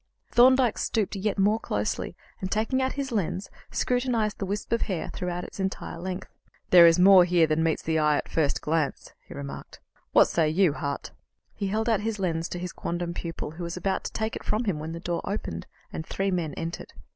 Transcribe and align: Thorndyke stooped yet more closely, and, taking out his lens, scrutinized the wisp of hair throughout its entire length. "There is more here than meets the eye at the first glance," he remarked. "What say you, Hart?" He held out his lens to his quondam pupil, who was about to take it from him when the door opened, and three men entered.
Thorndyke 0.31 0.79
stooped 0.79 1.15
yet 1.15 1.37
more 1.37 1.59
closely, 1.59 2.15
and, 2.39 2.51
taking 2.51 2.81
out 2.81 2.93
his 2.93 3.11
lens, 3.11 3.51
scrutinized 3.69 4.39
the 4.39 4.47
wisp 4.47 4.71
of 4.71 4.81
hair 4.81 5.09
throughout 5.13 5.43
its 5.43 5.59
entire 5.59 5.99
length. 5.99 6.27
"There 6.71 6.87
is 6.87 6.97
more 6.97 7.23
here 7.23 7.45
than 7.45 7.61
meets 7.61 7.83
the 7.83 7.99
eye 7.99 8.17
at 8.17 8.25
the 8.25 8.31
first 8.31 8.61
glance," 8.63 9.13
he 9.27 9.35
remarked. 9.35 9.79
"What 10.11 10.25
say 10.25 10.49
you, 10.49 10.73
Hart?" 10.73 11.11
He 11.53 11.67
held 11.67 11.87
out 11.87 11.99
his 12.01 12.17
lens 12.17 12.49
to 12.49 12.57
his 12.57 12.73
quondam 12.73 13.13
pupil, 13.13 13.51
who 13.51 13.63
was 13.63 13.77
about 13.77 14.03
to 14.05 14.11
take 14.11 14.35
it 14.35 14.43
from 14.43 14.63
him 14.63 14.79
when 14.79 14.93
the 14.93 14.99
door 14.99 15.21
opened, 15.23 15.67
and 15.93 16.03
three 16.03 16.31
men 16.31 16.55
entered. 16.55 16.93